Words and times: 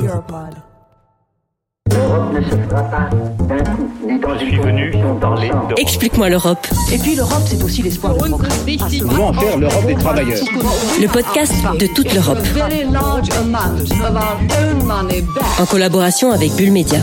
Europod. 0.00 0.54
L'Europe 1.90 2.32
ne 2.34 2.40
se 2.42 2.56
fera 2.68 2.82
pas 2.84 3.10
d'un 3.46 3.64
coup, 3.64 3.90
ni 4.06 4.18
dans 4.18 4.38
Je 4.38 4.44
une 4.44 4.50
suis 4.50 4.58
venu 4.60 4.90
convention 4.92 5.16
parler 5.20 5.48
d'ensemble. 5.48 5.66
d'Europe. 5.68 5.78
Explique-moi 5.78 6.28
l'Europe, 6.30 6.66
Et 6.92 6.98
puis 6.98 7.14
l'Europe, 7.14 7.42
c'est 7.46 7.62
aussi 7.62 7.82
l'espoir 7.82 8.14
de 8.14 8.28
progrès. 8.28 8.48
Comment 9.00 9.32
faire 9.34 9.58
l'Europe 9.58 9.86
des 9.86 9.94
travailleurs 9.94 10.38
le 11.00 11.08
podcast 11.08 11.52
de 11.78 11.86
toute 11.94 12.12
l'Europe, 12.14 12.38
very 12.54 12.84
large 12.90 13.28
amount 13.32 13.80
of 13.82 14.00
our 14.00 14.38
own 14.62 14.84
money 14.86 15.20
back. 15.22 15.60
en 15.60 15.66
collaboration 15.66 16.30
avec 16.32 16.52
Bull 16.52 16.70
Media. 16.70 17.00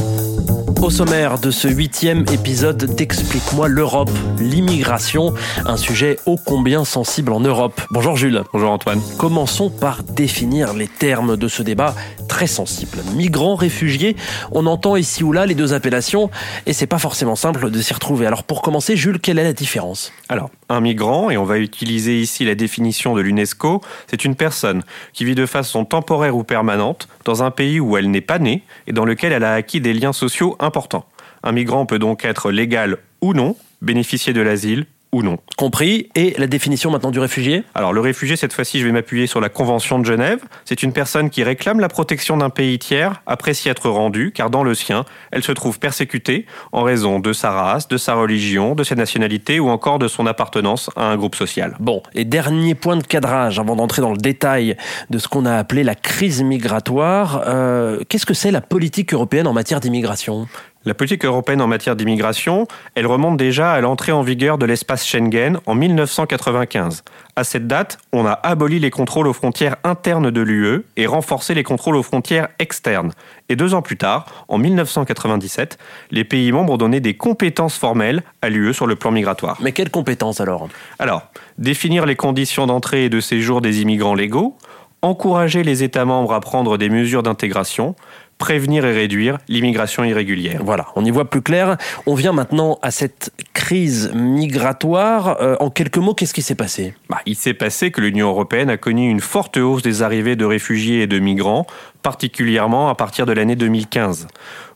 Au 0.82 0.90
sommaire 0.90 1.40
de 1.40 1.52
ce 1.52 1.68
huitième 1.68 2.22
épisode 2.32 2.96
d'Explique-moi 2.96 3.68
l'Europe, 3.68 4.10
l'immigration, 4.40 5.34
un 5.66 5.76
sujet 5.76 6.18
ô 6.26 6.38
combien 6.38 6.86
sensible 6.86 7.34
en 7.34 7.42
Europe. 7.42 7.82
Bonjour 7.92 8.16
Jules. 8.16 8.44
Bonjour 8.54 8.72
Antoine. 8.72 9.02
Commençons 9.18 9.70
par 9.70 10.04
définir 10.04 10.74
les 10.74 10.88
termes 10.88 11.36
de 11.36 11.50
ce 11.50 11.64
débat 11.64 11.94
très 12.30 12.48
sensible. 12.48 13.00
Migrants, 13.14 13.56
réfugiés, 13.56 14.16
on 14.54 14.66
entend 14.68 14.96
ici 14.96 15.26
ou 15.26 15.34
là 15.34 15.46
les 15.46 15.56
deux 15.56 15.74
appellations 15.74 16.30
et 16.66 16.72
c'est 16.72 16.88
pas 16.88 17.00
forcément 17.00 17.36
simple 17.36 17.70
de 17.70 17.82
s'y 17.82 17.94
retrouver. 17.94 18.26
Alors 18.26 18.44
pour 18.44 18.62
commencer, 18.62 18.96
Jules, 18.96 19.20
quelle 19.20 19.40
est 19.40 19.44
la 19.44 19.52
différence? 19.52 20.14
Alors, 20.30 20.50
un 20.70 20.80
migrant, 20.80 21.30
et 21.30 21.38
on 21.38 21.44
va 21.44 21.58
utiliser 21.58 22.22
ici 22.22 22.46
la 22.46 22.56
définition 22.56 23.16
de 23.16 23.22
l'UNESCO, 23.22 23.82
c'est 24.08 24.24
une 24.24 24.36
personne 24.36 24.84
qui 25.12 25.26
vit 25.26 25.36
de 25.36 25.46
façon 25.46 25.84
temporaire 25.84 26.38
ou 26.38 26.44
permanente 26.44 27.10
dans 27.26 27.44
un 27.44 27.52
pays 27.52 27.80
où 27.80 27.98
elle 27.98 28.10
n'est 28.10 28.22
pas 28.22 28.40
née 28.40 28.64
et 28.88 28.94
dans 28.94 29.06
lequel 29.06 29.34
elle 29.34 29.44
a 29.44 29.54
acquis 29.54 29.82
des 29.82 29.94
liens 29.94 30.14
sociaux 30.14 30.56
importants. 30.60 31.06
Un 31.44 31.52
migrant 31.52 31.86
peut 31.86 32.00
donc 32.00 32.24
être 32.24 32.52
légal 32.52 32.98
ou 33.22 33.34
non, 33.34 33.56
bénéficier 33.82 34.32
de 34.34 34.42
l'asile 34.42 34.86
ou 35.12 35.24
non. 35.24 35.38
Compris. 35.58 36.10
Et 36.16 36.36
la 36.38 36.48
définition 36.48 36.92
maintenant 36.92 37.12
du 37.12 37.20
réfugié? 37.20 37.64
Alors 37.76 37.94
le 37.94 38.02
réfugié, 38.02 38.36
cette 38.36 38.54
fois-ci, 38.54 38.80
je 38.80 38.86
vais 38.86 38.92
m'appuyer 38.92 39.28
sur 39.28 39.42
la 39.42 39.50
Convention 39.50 40.00
de 40.00 40.06
Genève. 40.06 40.40
C'est 40.66 40.84
une 40.84 40.94
personne 40.94 41.30
qui 41.30 41.44
réclame 41.44 41.80
la 41.80 41.90
protection 41.90 42.38
d'un 42.38 42.50
pays 42.50 42.78
tiers 42.80 43.22
après 43.26 43.54
s'y 43.54 43.70
être 43.70 43.90
rendue, 43.90 44.32
car 44.34 44.50
dans 44.50 44.64
le 44.64 44.76
sien, 44.76 45.06
elle 45.32 45.44
se 45.44 45.52
trouve 45.52 45.80
persécutée 45.80 46.46
en 46.72 46.84
raison 46.84 47.20
de 47.20 47.34
sa 47.34 47.52
race, 47.52 47.88
de 47.88 47.98
sa 47.98 48.14
religion, 48.16 48.76
de 48.76 48.84
sa 48.84 48.96
nationalité 48.96 49.60
ou 49.60 49.70
encore 49.70 50.00
de 50.00 50.08
son 50.08 50.26
appartenance 50.28 50.90
à 50.96 51.06
un 51.06 51.18
groupe 51.18 51.36
social. 51.36 51.76
Bon, 51.80 52.04
et 52.14 52.26
dernier 52.26 52.76
point 52.76 52.98
de 52.98 53.04
cadrage 53.04 53.60
avant 53.60 53.76
d'entrer 53.76 54.02
dans 54.02 54.12
le 54.12 54.18
détail 54.18 54.78
de 55.10 55.18
ce 55.18 55.28
qu'on 55.28 55.46
a 55.46 55.56
appelé 55.56 55.84
la 55.84 55.96
crise 55.96 56.44
migratoire. 56.44 57.44
euh, 57.48 58.04
Qu'est-ce 58.08 58.26
que 58.26 58.34
c'est 58.34 58.52
la 58.52 58.62
politique 58.62 59.14
européenne 59.14 59.48
en 59.48 59.54
matière 59.54 59.80
d'immigration? 59.80 60.48
La 60.86 60.94
politique 60.94 61.26
européenne 61.26 61.62
en 61.62 61.68
matière 61.68 61.98
d'immigration, 61.98 62.66
elle 62.96 63.06
remonte 63.06 63.36
déjà 63.36 63.74
à 63.74 63.82
l'entrée 63.82 64.14
en 64.14 64.22
vigueur 64.22 64.58
de 64.58 64.66
l'espace 64.66 65.06
Schengen 65.06 65.60
en 65.66 65.76
1995. 65.76 67.04
À 67.36 67.44
cette 67.44 67.68
date, 67.68 67.98
on 68.14 68.26
a 68.26 68.32
aboli 68.32 68.80
les 68.80 68.90
contrôles 68.90 69.28
aux 69.28 69.34
frontières 69.34 69.76
internes 69.84 70.32
de 70.32 70.40
l'UE 70.40 70.86
et 70.96 71.06
renforcé 71.06 71.54
les 71.54 71.64
contrôles 71.64 71.98
aux 71.98 72.04
frontières 72.04 72.48
externes. 72.60 73.12
Et 73.50 73.58
deux 73.58 73.74
ans 73.74 73.82
plus 73.82 73.98
tard, 73.98 74.46
en 74.48 74.58
1997, 74.58 75.78
les 76.12 76.24
pays 76.24 76.50
membres 76.54 76.72
ont 76.72 76.78
donné 76.78 77.02
des 77.02 77.14
compétences 77.14 77.78
formelles 77.78 78.24
à 78.42 78.48
l'UE 78.48 78.74
sur 78.74 78.88
le 78.88 78.96
plan 78.96 79.12
migratoire. 79.12 79.58
Mais 79.62 79.74
quelles 79.74 79.92
compétences 79.92 80.40
alors? 80.40 80.70
Alors, 80.98 81.24
définir 81.58 82.06
les 82.06 82.16
conditions 82.16 82.68
d'entrée 82.68 83.04
et 83.06 83.10
de 83.10 83.20
séjour 83.20 83.60
des 83.60 83.82
immigrants 83.82 84.16
légaux, 84.16 84.56
encourager 85.02 85.64
les 85.64 85.84
États 85.84 86.06
membres 86.06 86.34
à 86.34 86.40
prendre 86.40 86.78
des 86.78 86.90
mesures 86.90 87.24
d'intégration, 87.24 87.96
prévenir 88.38 88.86
et 88.86 88.94
réduire 88.94 89.38
l'immigration 89.48 90.04
irrégulière. 90.04 90.62
Voilà, 90.64 90.88
on 90.96 91.06
y 91.06 91.12
voit 91.12 91.30
plus 91.30 91.42
clair. 91.42 91.78
On 92.06 92.16
vient 92.16 92.32
maintenant 92.32 92.80
à 92.82 92.90
cette 92.90 93.32
crise 93.54 94.12
migratoire. 94.16 95.42
Euh, 95.42 95.58
en 95.60 95.70
quelques 95.70 95.98
mots, 95.98 96.14
qu'est-ce 96.14 96.34
qui 96.34 96.42
s'est 96.42 96.56
passé? 96.56 96.94
Bah, 97.10 97.20
il 97.26 97.36
s'est 97.36 97.54
passé 97.54 97.92
que 97.92 98.02
l'Union 98.02 98.30
européenne 98.30 98.70
a 98.70 98.78
connu 98.78 99.10
une 99.10 99.20
forte 99.20 99.58
hausse 99.58 99.84
des 99.84 100.02
arrivées 100.02 100.38
de 100.38 100.46
réfugiés 100.46 101.02
et 101.02 101.08
de 101.08 101.20
migrants, 101.20 101.68
particulièrement 102.02 102.90
à 102.90 102.96
partir 102.96 103.26
de 103.26 103.34
l'année 103.34 103.58
2015. 103.58 104.28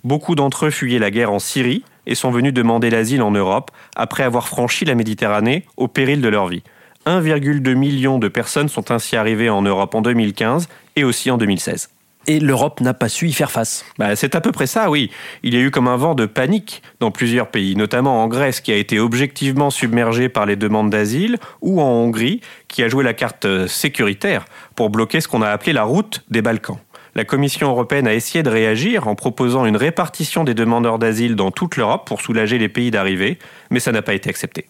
Beaucoup 0.03 0.35
d'entre 0.35 0.65
eux 0.65 0.69
fuyaient 0.69 0.99
la 0.99 1.11
guerre 1.11 1.31
en 1.31 1.39
Syrie 1.39 1.83
et 2.05 2.15
sont 2.15 2.31
venus 2.31 2.53
demander 2.53 2.89
l'asile 2.89 3.21
en 3.21 3.31
Europe 3.31 3.71
après 3.95 4.23
avoir 4.23 4.47
franchi 4.49 4.83
la 4.83 4.95
Méditerranée 4.95 5.65
au 5.77 5.87
péril 5.87 6.21
de 6.21 6.27
leur 6.27 6.47
vie. 6.47 6.63
1,2 7.05 7.73
million 7.75 8.19
de 8.19 8.27
personnes 8.27 8.69
sont 8.69 8.91
ainsi 8.91 9.15
arrivées 9.15 9.49
en 9.49 9.61
Europe 9.61 9.95
en 9.95 10.01
2015 10.01 10.67
et 10.95 11.03
aussi 11.03 11.31
en 11.31 11.37
2016. 11.37 11.89
Et 12.25 12.39
l'Europe 12.39 12.79
n'a 12.79 12.93
pas 12.93 13.09
su 13.09 13.27
y 13.27 13.33
faire 13.33 13.51
face. 13.51 13.83
Bah, 13.99 14.15
c'est 14.15 14.35
à 14.35 14.41
peu 14.41 14.53
près 14.53 14.67
ça, 14.67 14.89
oui. 14.89 15.11
Il 15.43 15.53
y 15.53 15.57
a 15.57 15.59
eu 15.59 15.71
comme 15.71 15.89
un 15.89 15.97
vent 15.97 16.15
de 16.15 16.25
panique 16.25 16.81
dans 17.01 17.11
plusieurs 17.11 17.47
pays, 17.47 17.75
notamment 17.75 18.23
en 18.23 18.27
Grèce, 18.27 18.61
qui 18.61 18.71
a 18.71 18.77
été 18.77 18.97
objectivement 18.97 19.69
submergée 19.69 20.29
par 20.29 20.45
les 20.45 20.55
demandes 20.55 20.89
d'asile, 20.89 21.37
ou 21.61 21.81
en 21.81 21.89
Hongrie, 21.89 22.39
qui 22.69 22.81
a 22.81 22.87
joué 22.87 23.03
la 23.03 23.13
carte 23.13 23.43
euh, 23.43 23.67
sécuritaire 23.67 24.45
pour 24.75 24.89
bloquer 24.89 25.19
ce 25.19 25.27
qu'on 25.27 25.41
a 25.41 25.49
appelé 25.49 25.73
la 25.73 25.83
route 25.83 26.23
des 26.29 26.41
Balkans. 26.41 26.79
La 27.15 27.25
Commission 27.25 27.69
européenne 27.69 28.07
a 28.07 28.13
essayé 28.13 28.41
de 28.41 28.49
réagir 28.49 29.07
en 29.07 29.15
proposant 29.15 29.65
une 29.65 29.77
répartition 29.77 30.45
des 30.45 30.53
demandeurs 30.53 30.99
d'asile 30.99 31.35
dans 31.35 31.51
toute 31.51 31.75
l'Europe 31.75 32.07
pour 32.07 32.21
soulager 32.21 32.57
les 32.57 32.69
pays 32.69 32.89
d'arrivée, 32.89 33.37
mais 33.69 33.79
ça 33.81 33.91
n'a 33.91 34.01
pas 34.01 34.13
été 34.13 34.29
accepté. 34.29 34.65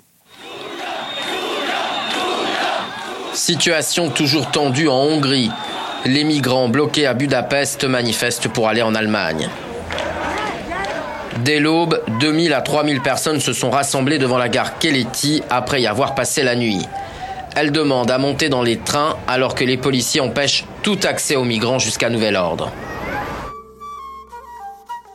Situation 3.33 4.09
toujours 4.09 4.51
tendue 4.51 4.87
en 4.87 4.95
Hongrie. 4.95 5.49
Les 6.05 6.23
migrants 6.23 6.69
bloqués 6.69 7.07
à 7.07 7.15
Budapest 7.15 7.83
manifestent 7.83 8.47
pour 8.47 8.67
aller 8.67 8.83
en 8.83 8.93
Allemagne. 8.93 9.49
Dès 11.39 11.59
l'aube, 11.59 11.99
2000 12.19 12.53
à 12.53 12.61
3000 12.61 13.01
personnes 13.01 13.39
se 13.39 13.51
sont 13.51 13.71
rassemblées 13.71 14.19
devant 14.19 14.37
la 14.37 14.49
gare 14.49 14.77
Keleti 14.77 15.41
après 15.49 15.81
y 15.81 15.87
avoir 15.87 16.13
passé 16.13 16.43
la 16.43 16.55
nuit. 16.55 16.85
Elles 17.55 17.71
demandent 17.71 18.11
à 18.11 18.19
monter 18.19 18.49
dans 18.49 18.61
les 18.61 18.77
trains 18.77 19.15
alors 19.27 19.55
que 19.55 19.63
les 19.63 19.77
policiers 19.77 20.21
empêchent 20.21 20.65
tout 20.83 20.99
accès 21.03 21.35
aux 21.35 21.43
migrants 21.43 21.79
jusqu'à 21.79 22.09
nouvel 22.09 22.35
ordre. 22.35 22.71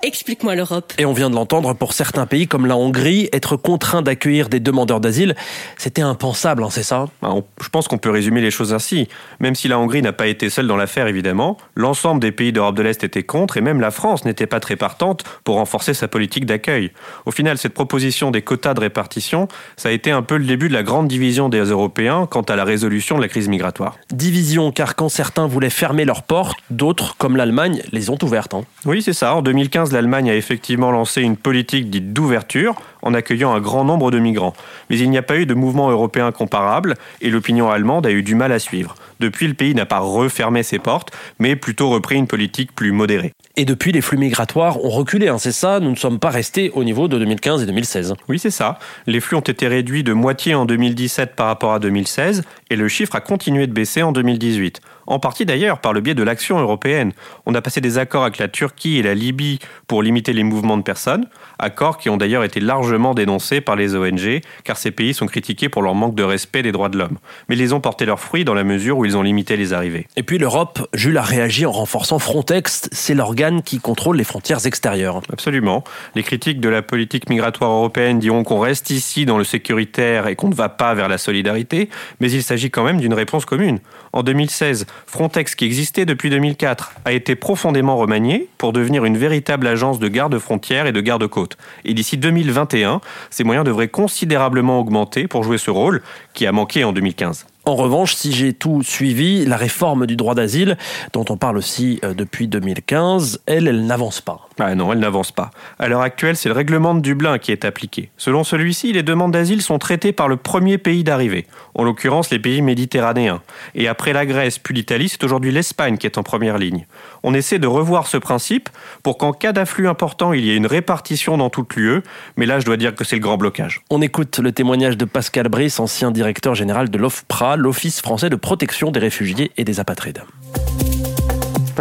Explique-moi 0.03 0.55
l'Europe. 0.55 0.93
Et 0.97 1.05
on 1.07 1.13
vient 1.13 1.29
de 1.29 1.35
l'entendre, 1.35 1.75
pour 1.75 1.93
certains 1.93 2.25
pays 2.27 2.47
comme 2.47 2.67
la 2.67 2.77
Hongrie, 2.77 3.29
être 3.33 3.57
contraint 3.57 4.01
d'accueillir 4.01 4.49
des 4.49 4.61
demandeurs 4.61 5.01
d'asile, 5.01 5.35
c'était 5.77 6.03
impensable, 6.03 6.63
hein, 6.63 6.69
c'est 6.71 6.85
ça? 6.85 7.07
On- 7.23 7.43
Je 7.61 7.69
pense 7.69 7.89
qu'on 7.89 7.99
peut 7.99 8.11
résumer 8.11 8.41
les 8.41 8.53
choses 8.53 8.73
ainsi. 8.73 9.09
Même 9.41 9.57
si 9.57 9.67
la 9.67 9.77
Hongrie 9.79 10.01
n'a 10.01 10.13
pas 10.13 10.29
été 10.29 10.51
seule 10.51 10.69
dans 10.69 10.77
l'affaire, 10.77 11.09
évidemment, 11.09 11.57
l'ensemble 11.75 12.21
des 12.21 12.31
pays 12.31 12.53
d'Europe 12.53 12.77
de 12.77 12.83
l'Est 12.83 13.03
étaient 13.03 13.25
contre 13.25 13.57
et 13.57 13.61
même 13.61 13.81
la 13.81 13.91
France 13.91 14.25
n'était 14.25 14.47
pas 14.47 14.61
très 14.61 14.77
partante 14.77 15.25
pour 15.43 15.57
renforcer 15.57 15.95
sa 15.95 16.07
politique 16.07 16.47
d'accueil. 16.47 16.93
Au 17.27 17.33
final, 17.33 17.59
cette 17.59 17.75
proposition 17.75 18.31
des 18.31 18.43
quotas 18.43 18.75
de 18.75 18.81
répartition, 18.81 19.49
ça 19.77 19.89
a 19.89 19.93
été 19.93 20.13
un 20.13 20.23
peu 20.23 20.37
le 20.37 20.45
début 20.45 20.69
de 20.69 20.75
la 20.75 20.85
grande 20.85 21.09
division 21.09 21.49
des 21.49 21.59
Européens 21.65 22.29
quant 22.31 22.43
à 22.43 22.55
la 22.55 22.63
résolution 22.65 23.17
de 23.17 23.23
la 23.23 23.29
crise 23.29 23.49
migratoire. 23.49 23.97
Division, 24.13 24.71
car 24.71 24.95
quand 24.95 25.09
certains 25.09 25.49
voulaient 25.49 25.71
fermer 25.71 26.05
leurs 26.05 26.23
portes, 26.23 26.57
d'autres, 26.71 27.17
comme 27.19 27.37
l'Allemagne, 27.37 27.83
les 27.91 28.11
ont 28.11 28.19
ouvertes. 28.23 28.55
hein. 28.55 28.63
Oui, 28.85 29.03
c'est 29.03 29.13
ça. 29.13 29.35
En 29.35 29.43
2015, 29.43 29.88
l'Allemagne 29.93 30.31
a 30.31 30.35
effectivement 30.35 30.91
lancé 30.91 31.23
une 31.23 31.37
politique 31.37 31.91
dite 31.91 32.13
d'ouverture 32.13 32.75
en 33.03 33.15
accueillant 33.15 33.53
un 33.53 33.61
grand 33.61 33.85
nombre 33.85 34.11
de 34.11 34.19
migrants. 34.19 34.55
Mais 34.91 34.99
il 34.99 35.11
n'y 35.11 35.19
a 35.19 35.23
pas 35.23 35.37
eu 35.37 35.47
de 35.47 35.55
mouvement 35.55 35.91
européen 35.91 36.33
comparable 36.33 36.95
et 37.21 37.31
l'opinion 37.31 37.71
allemande 37.71 38.07
a 38.07 38.11
eu 38.11 38.23
du 38.23 38.35
mal 38.35 38.53
à 38.53 38.59
suivre. 38.59 38.95
Depuis, 39.21 39.49
le 39.49 39.55
pays 39.55 39.75
n'a 39.75 39.87
pas 39.87 39.99
refermé 39.99 40.63
ses 40.63 40.79
portes, 40.79 41.11
mais 41.39 41.57
plutôt 41.57 41.91
repris 41.91 42.17
une 42.17 42.27
politique 42.27 42.75
plus 42.75 42.93
modérée. 42.93 43.33
Et 43.57 43.65
depuis, 43.65 43.91
les 43.93 44.01
flux 44.01 44.19
migratoires 44.19 44.85
ont 44.85 44.91
reculé, 44.91 45.29
hein, 45.29 45.39
c'est 45.39 45.53
ça 45.53 45.81
Nous 45.81 45.91
ne 45.91 45.97
sommes 45.97 46.21
pas 46.21 46.31
restés 46.31 46.71
au 46.75 46.85
niveau 46.85 47.09
de 47.09 47.19
2015 47.19 47.63
et 47.63 47.67
2016. 47.67 48.15
Oui, 48.29 48.39
c'est 48.39 48.51
ça. 48.51 48.79
Les 49.07 49.21
flux 49.21 49.37
ont 49.37 49.41
été 49.41 49.67
réduits 49.67 50.05
de 50.05 50.13
moitié 50.13 50.55
en 50.55 50.65
2017 50.65 51.35
par 51.35 51.47
rapport 51.47 51.73
à 51.73 51.79
2016 51.81 52.43
et 52.71 52.77
le 52.77 52.89
chiffre 52.89 53.17
a 53.17 53.21
continué 53.21 53.67
de 53.67 53.73
baisser 53.73 54.03
en 54.03 54.13
2018. 54.13 54.81
En 55.11 55.19
partie 55.19 55.47
d'ailleurs 55.47 55.79
par 55.79 55.95
le 55.95 56.03
biais 56.03 56.15
de 56.15 56.23
l'action 56.23 56.59
européenne. 56.59 57.13
On 57.47 57.55
a 57.55 57.63
passé 57.63 57.81
des 57.81 57.97
accords 57.97 58.25
avec 58.25 58.37
la 58.37 58.47
Turquie 58.47 58.99
et 58.99 59.03
la 59.03 59.15
Libye 59.15 59.59
pour 59.87 60.03
limiter 60.03 60.35
les 60.35 60.45
mouvements 60.45 60.77
de 60.77 60.83
personnes, 60.83 61.27
accords 61.59 61.97
qui 61.97 62.11
ont 62.11 62.19
d'ailleurs 62.19 62.45
été 62.45 62.61
largement 62.61 63.15
dénoncés 63.15 63.63
par 63.63 63.75
les 63.75 63.97
ONG 63.97 64.43
car 64.65 64.77
ces 64.77 64.91
pays 64.91 65.15
sont 65.15 65.25
critiqués 65.25 65.71
pour 65.71 65.81
leur 65.81 65.95
manque 65.95 66.15
de 66.15 66.23
respect 66.23 66.63
des 66.63 66.73
droits 66.73 66.91
de 66.91 66.99
l'homme. 66.99 67.17
Mais 67.49 67.57
ils 67.57 67.75
ont 67.75 67.81
porté 67.81 68.05
leurs 68.05 68.21
fruits 68.21 68.45
dans 68.45 68.53
la 68.53 68.65
mesure 68.65 68.99
où 68.99 69.07
ils 69.07 69.17
ont 69.17 69.23
limité 69.23 69.57
les 69.57 69.73
arrivées. 69.73 70.07
Et 70.17 70.23
puis 70.23 70.37
l'Europe, 70.37 70.87
Jules 70.93 71.17
a 71.17 71.23
réagi 71.23 71.65
en 71.65 71.73
renforçant 71.73 72.19
Frontex, 72.19 72.91
c'est 72.93 73.15
l'organe 73.15 73.63
qui 73.63 73.81
contrôle 73.81 74.19
les 74.19 74.25
frontières 74.25 74.67
extérieures. 74.67 75.23
Absolument. 75.33 75.85
Les 76.17 76.23
critiques 76.23 76.61
de 76.61 76.69
la 76.69 76.83
politique 76.83 77.31
migratoire 77.31 77.71
européenne 77.71 78.19
diront 78.19 78.45
qu'on 78.45 78.61
reste 78.61 78.91
ici 78.91 79.25
dans 79.25 79.39
le 79.39 79.45
sécuritaire 79.45 80.27
et 80.27 80.37
qu'on 80.37 80.49
ne 80.49 80.55
va 80.55 80.69
pas 80.69 80.93
vers 80.93 81.09
la 81.09 81.17
solidarité, 81.17 81.89
mais 82.21 82.31
il 82.31 82.43
s'agit 82.43 82.71
quand 82.71 82.85
même 82.85 83.01
d'une 83.01 83.15
réponse 83.15 83.47
commune. 83.47 83.79
En 84.13 84.23
2016, 84.23 84.87
Frontex, 85.07 85.55
qui 85.55 85.65
existait 85.65 86.07
depuis 86.07 86.31
2004, 86.31 86.93
a 87.05 87.13
été 87.13 87.35
profondément 87.35 87.97
remanié 87.97 88.49
pour 88.59 88.73
devenir 88.73 89.05
une 89.05 89.17
véritable 89.17 89.67
agence 89.67 89.99
de 89.99 90.09
garde-frontières 90.09 90.87
et 90.87 90.93
de 90.93 91.01
garde-côtes. 91.01 91.57
Et 91.85 91.95
d'ici 91.95 92.17
2021, 92.17 93.01
ses 93.31 93.45
moyens 93.45 93.65
devraient 93.65 93.89
considérablement 93.89 94.79
augmenter 94.81 95.29
pour 95.29 95.45
jouer 95.45 95.59
ce 95.59 95.71
rôle 95.71 96.03
qui 96.35 96.47
a 96.47 96.53
manqué 96.53 96.85
en 96.85 96.93
2015. 96.93 97.47
En 97.65 97.77
revanche, 97.77 98.15
si 98.15 98.33
j'ai 98.33 98.55
tout 98.55 98.83
suivi, 98.83 99.45
la 99.45 99.57
réforme 99.57 100.07
du 100.07 100.17
droit 100.17 100.35
d'asile, 100.35 100.79
dont 101.13 101.25
on 101.29 101.37
parle 101.37 101.59
aussi 101.59 102.01
euh, 102.03 102.15
depuis 102.15 102.49
2015, 102.49 103.41
elle, 103.47 103.69
elle 103.69 103.85
n'avance 103.85 104.23
pas. 104.23 104.48
Ah 104.61 104.75
non, 104.75 104.93
elle 104.93 104.99
n'avance 104.99 105.31
pas. 105.31 105.51
À 105.79 105.89
l'heure 105.89 106.01
actuelle, 106.01 106.37
c'est 106.37 106.49
le 106.49 106.55
règlement 106.55 106.95
de 106.95 107.01
Dublin 107.01 107.39
qui 107.39 107.53
est 107.53 107.65
appliqué. 107.65 108.11
Selon 108.17 108.43
celui-ci, 108.43 108.93
les 108.93 109.03
demandes 109.03 109.33
d'asile 109.33 109.63
sont 109.63 109.79
traitées 109.79 110.13
par 110.13 110.29
le 110.29 110.37
premier 110.37 110.79
pays 110.79 111.05
d'arrivée, 111.05 111.47
en 111.75 111.85
l'occurrence 111.85 112.31
les 112.31 112.39
pays 112.39 112.61
méditerranéens. 112.61 113.41
Et 113.75 113.87
après 113.87 114.13
la 114.13 114.27
Grèce 114.27 114.59
puis 114.59 114.75
l'Italie, 114.75 115.09
c'est 115.09 115.23
aujourd'hui 115.23 115.53
l'Espagne 115.53 115.97
qui 115.97 116.07
est 116.07 116.19
en 116.19 116.23
première 116.23 116.59
ligne. 116.59 116.87
On 117.23 117.35
essaie 117.35 117.59
de 117.59 117.67
revoir 117.67 118.07
ce 118.07 118.17
principe 118.17 118.69
pour 119.03 119.19
qu'en 119.19 119.33
cas 119.33 119.53
d'afflux 119.53 119.89
important, 119.89 120.33
il 120.33 120.45
y 120.45 120.51
ait 120.51 120.57
une 120.57 120.67
répartition 120.67 121.37
dans 121.37 121.51
toute 121.51 121.77
l'UE, 121.77 122.03
mais 122.37 122.47
là, 122.47 122.59
je 122.59 122.67
dois 122.67 122.77
dire 122.77 122.95
que 122.95 123.05
c'est 123.05 123.17
le 123.17 123.23
grand 123.23 123.37
blocage. 123.37 123.83
On 123.91 124.03
écoute 124.03 124.39
le 124.39 124.53
témoignage 124.53 124.97
de 124.97 125.05
Pascal 125.05 125.49
Brice, 125.49 125.79
ancien 125.79 126.11
directeur 126.11 126.55
général 126.55 126.91
de 126.91 126.99
l'OFPRA, 126.99 127.57
l'Office 127.57 128.01
français 128.01 128.31
de 128.31 128.37
protection 128.37 128.91
des 128.91 129.01
réfugiés 129.01 129.53
et 129.57 129.65
des 129.65 129.81
apatrides. 129.81 130.23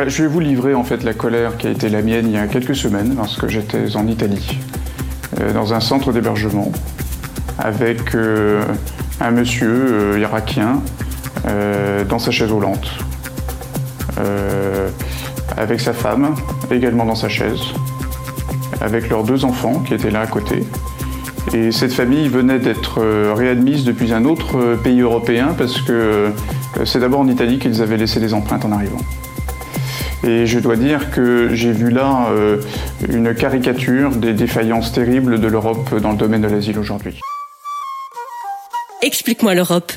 Je 0.05 0.21
vais 0.21 0.27
vous 0.27 0.39
livrer 0.39 0.75
en 0.75 0.83
fait 0.83 1.03
la 1.03 1.13
colère 1.13 1.57
qui 1.57 1.65
a 1.65 1.71
été 1.71 1.89
la 1.89 2.03
mienne 2.03 2.27
il 2.27 2.33
y 2.33 2.37
a 2.37 2.45
quelques 2.45 2.75
semaines 2.75 3.15
lorsque 3.15 3.47
j'étais 3.47 3.95
en 3.95 4.05
Italie, 4.05 4.59
euh, 5.41 5.51
dans 5.53 5.73
un 5.73 5.79
centre 5.79 6.11
d'hébergement, 6.13 6.71
avec 7.57 8.13
euh, 8.13 8.61
un 9.19 9.31
monsieur 9.31 10.13
euh, 10.13 10.19
irakien 10.19 10.81
dans 12.09 12.19
sa 12.19 12.31
chaise 12.31 12.51
roulante, 12.51 12.89
avec 15.55 15.79
sa 15.79 15.93
femme 15.93 16.35
également 16.69 17.05
dans 17.05 17.15
sa 17.15 17.29
chaise, 17.29 17.61
avec 18.81 19.09
leurs 19.09 19.23
deux 19.23 19.45
enfants 19.45 19.79
qui 19.79 19.93
étaient 19.93 20.11
là 20.11 20.21
à 20.21 20.27
côté. 20.27 20.65
Et 21.53 21.71
cette 21.71 21.93
famille 21.93 22.27
venait 22.27 22.59
d'être 22.59 23.01
réadmise 23.33 23.85
depuis 23.85 24.11
un 24.11 24.25
autre 24.25 24.75
pays 24.83 24.99
européen 24.99 25.55
parce 25.57 25.79
que 25.79 26.31
c'est 26.83 26.99
d'abord 26.99 27.21
en 27.21 27.27
Italie 27.29 27.59
qu'ils 27.59 27.81
avaient 27.81 27.97
laissé 27.97 28.19
des 28.19 28.33
empreintes 28.33 28.65
en 28.65 28.73
arrivant. 28.73 28.99
Et 30.23 30.45
je 30.45 30.59
dois 30.59 30.75
dire 30.75 31.11
que 31.11 31.49
j'ai 31.53 31.71
vu 31.71 31.89
là 31.89 32.27
euh, 32.31 32.61
une 33.07 33.35
caricature 33.35 34.11
des 34.15 34.33
défaillances 34.33 34.91
terribles 34.91 35.39
de 35.39 35.47
l'Europe 35.47 35.95
dans 36.01 36.11
le 36.11 36.17
domaine 36.17 36.41
de 36.41 36.47
l'asile 36.47 36.79
aujourd'hui. 36.79 37.19
Explique-moi 39.01 39.53
l'Europe. 39.53 39.91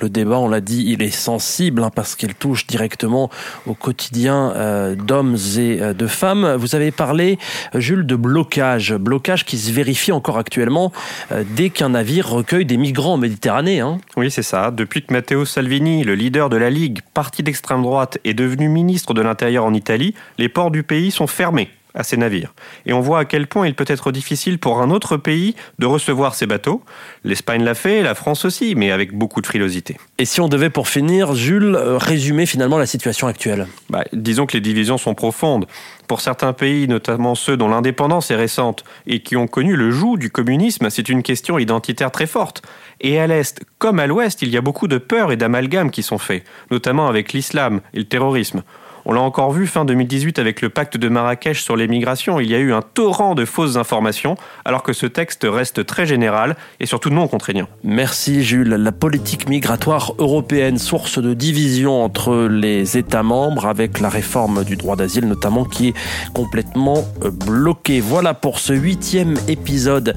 Le 0.00 0.08
débat, 0.08 0.38
on 0.38 0.48
l'a 0.48 0.60
dit, 0.60 0.84
il 0.88 1.02
est 1.02 1.10
sensible 1.10 1.82
hein, 1.82 1.90
parce 1.94 2.14
qu'il 2.14 2.34
touche 2.34 2.66
directement 2.66 3.30
au 3.66 3.74
quotidien 3.74 4.52
euh, 4.54 4.94
d'hommes 4.94 5.36
et 5.56 5.80
euh, 5.80 5.94
de 5.94 6.06
femmes. 6.06 6.56
Vous 6.56 6.74
avez 6.74 6.90
parlé, 6.90 7.38
Jules, 7.74 8.06
de 8.06 8.16
blocage. 8.16 8.94
Blocage 8.94 9.44
qui 9.44 9.58
se 9.58 9.72
vérifie 9.72 10.12
encore 10.12 10.38
actuellement 10.38 10.92
euh, 11.32 11.44
dès 11.56 11.70
qu'un 11.70 11.90
navire 11.90 12.28
recueille 12.28 12.66
des 12.66 12.76
migrants 12.76 13.14
en 13.14 13.18
Méditerranée. 13.18 13.80
Hein. 13.80 13.98
Oui, 14.16 14.30
c'est 14.30 14.42
ça. 14.42 14.70
Depuis 14.70 15.02
que 15.02 15.12
Matteo 15.12 15.44
Salvini, 15.44 16.04
le 16.04 16.14
leader 16.14 16.50
de 16.50 16.56
la 16.56 16.70
Ligue, 16.70 17.00
parti 17.14 17.42
d'extrême 17.42 17.82
droite, 17.82 18.18
est 18.24 18.34
devenu 18.34 18.68
ministre 18.68 19.14
de 19.14 19.22
l'Intérieur 19.22 19.64
en 19.64 19.74
Italie, 19.74 20.14
les 20.38 20.48
ports 20.48 20.70
du 20.70 20.82
pays 20.82 21.10
sont 21.10 21.26
fermés 21.26 21.70
à 21.94 22.02
ces 22.04 22.16
navires. 22.16 22.54
Et 22.86 22.92
on 22.92 23.00
voit 23.00 23.20
à 23.20 23.24
quel 23.24 23.46
point 23.46 23.66
il 23.66 23.74
peut 23.74 23.84
être 23.88 24.12
difficile 24.12 24.58
pour 24.58 24.80
un 24.80 24.90
autre 24.90 25.16
pays 25.16 25.54
de 25.78 25.86
recevoir 25.86 26.34
ces 26.34 26.46
bateaux. 26.46 26.82
L'Espagne 27.24 27.64
l'a 27.64 27.74
fait, 27.74 28.02
la 28.02 28.14
France 28.14 28.44
aussi, 28.44 28.74
mais 28.74 28.90
avec 28.90 29.12
beaucoup 29.12 29.40
de 29.40 29.46
frilosité. 29.46 29.96
Et 30.18 30.24
si 30.24 30.40
on 30.40 30.48
devait, 30.48 30.70
pour 30.70 30.88
finir, 30.88 31.34
Jules, 31.34 31.74
euh, 31.74 31.98
résumer 31.98 32.46
finalement 32.46 32.78
la 32.78 32.86
situation 32.86 33.26
actuelle? 33.26 33.66
Bah, 33.90 34.04
Disons 34.12 34.46
que 34.46 34.54
les 34.54 34.60
divisions 34.60 34.98
sont 34.98 35.14
profondes. 35.14 35.66
Pour 36.06 36.20
certains 36.20 36.52
pays, 36.52 36.88
notamment 36.88 37.34
ceux 37.34 37.56
dont 37.56 37.68
l'indépendance 37.68 38.30
est 38.30 38.36
récente 38.36 38.84
et 39.06 39.20
qui 39.20 39.36
ont 39.36 39.46
connu 39.46 39.76
le 39.76 39.90
joug 39.90 40.16
du 40.16 40.30
communisme, 40.30 40.88
c'est 40.90 41.08
une 41.08 41.22
question 41.22 41.58
identitaire 41.58 42.10
très 42.10 42.26
forte. 42.26 42.62
Et 43.00 43.18
à 43.18 43.26
l'Est 43.26 43.60
comme 43.78 43.98
à 44.00 44.06
l'Ouest, 44.06 44.42
il 44.42 44.48
y 44.48 44.56
a 44.56 44.60
beaucoup 44.60 44.88
de 44.88 44.98
peurs 44.98 45.32
et 45.32 45.36
d'amalgames 45.36 45.90
qui 45.90 46.02
sont 46.02 46.18
faits, 46.18 46.44
notamment 46.70 47.08
avec 47.08 47.32
l'islam 47.32 47.80
et 47.92 47.98
le 47.98 48.04
terrorisme. 48.04 48.62
On 49.10 49.14
l'a 49.14 49.22
encore 49.22 49.52
vu 49.52 49.66
fin 49.66 49.86
2018 49.86 50.38
avec 50.38 50.60
le 50.60 50.68
pacte 50.68 50.98
de 50.98 51.08
Marrakech 51.08 51.62
sur 51.62 51.76
les 51.76 51.88
migrations. 51.88 52.40
Il 52.40 52.50
y 52.50 52.54
a 52.54 52.58
eu 52.58 52.74
un 52.74 52.82
torrent 52.82 53.34
de 53.34 53.46
fausses 53.46 53.76
informations, 53.76 54.36
alors 54.66 54.82
que 54.82 54.92
ce 54.92 55.06
texte 55.06 55.46
reste 55.48 55.86
très 55.86 56.04
général 56.04 56.56
et 56.78 56.84
surtout 56.84 57.08
non 57.08 57.26
contraignant. 57.26 57.68
Merci 57.82 58.44
Jules. 58.44 58.68
La 58.68 58.92
politique 58.92 59.48
migratoire 59.48 60.12
européenne, 60.18 60.76
source 60.76 61.22
de 61.22 61.32
division 61.32 62.04
entre 62.04 62.48
les 62.48 62.98
États 62.98 63.22
membres, 63.22 63.64
avec 63.64 63.98
la 63.98 64.10
réforme 64.10 64.62
du 64.62 64.76
droit 64.76 64.94
d'asile 64.94 65.26
notamment, 65.26 65.64
qui 65.64 65.88
est 65.88 65.94
complètement 66.34 67.02
euh, 67.24 67.30
bloquée. 67.30 68.00
Voilà 68.00 68.34
pour 68.34 68.58
ce 68.58 68.74
huitième 68.74 69.36
épisode 69.48 70.16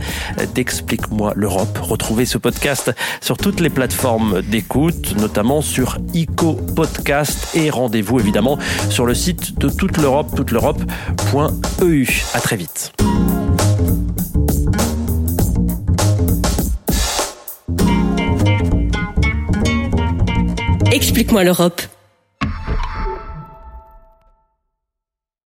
d'Explique-moi 0.54 1.32
l'Europe. 1.38 1.80
Retrouvez 1.82 2.26
ce 2.26 2.38
podcast 2.38 2.94
sur 3.22 3.38
toutes 3.38 3.62
les 3.62 3.70
plateformes 3.70 4.42
d'écoute, 4.42 5.16
notamment 5.18 5.62
sur 5.62 5.98
ICO 6.14 6.56
Podcast 6.76 7.56
et 7.56 7.70
rendez-vous 7.70 8.20
évidemment 8.20 8.58
sur 8.90 9.06
le 9.06 9.14
site 9.14 9.58
de 9.58 9.70
toute 9.70 9.98
l'Europe, 9.98 10.36
toute 10.36 10.52
l'Europe.eu. 10.52 12.08
À 12.34 12.40
très 12.40 12.56
vite. 12.56 12.94
Explique-moi 20.92 21.44
l'Europe. 21.44 21.82